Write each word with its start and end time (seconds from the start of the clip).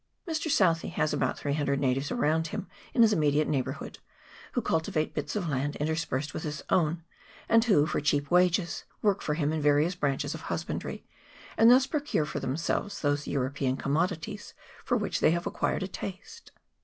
Mr. 0.27 0.49
Southee 0.49 0.87
has 0.89 1.13
about 1.13 1.37
300 1.37 1.79
natives 1.79 2.09
around 2.09 2.47
him 2.47 2.67
in 2.91 3.03
his 3.03 3.13
immediate 3.13 3.47
neighbourhood, 3.47 3.99
who 4.53 4.59
cultivate 4.63 5.13
bits 5.13 5.35
of 5.35 5.47
land 5.47 5.75
interspersed 5.75 6.33
with 6.33 6.41
his 6.41 6.63
own, 6.71 7.03
and 7.47 7.65
who, 7.65 7.85
for 7.85 8.01
cheap 8.01 8.31
wages, 8.31 8.83
work 9.03 9.21
for 9.21 9.35
him 9.35 9.53
in 9.53 9.61
various 9.61 9.93
branches 9.93 10.33
of 10.33 10.41
husbandry, 10.41 11.05
and 11.55 11.69
thus 11.69 11.85
procure 11.85 12.25
for 12.25 12.39
themselves 12.39 13.01
those 13.01 13.27
European 13.27 13.77
commodities 13.77 14.55
for 14.83 14.97
which 14.97 15.19
they 15.19 15.29
have 15.29 15.45
acquired 15.45 15.83
a 15.83 15.87
taste. 15.87 16.51